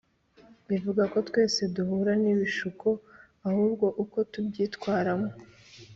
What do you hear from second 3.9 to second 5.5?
uko tubyitwaramo.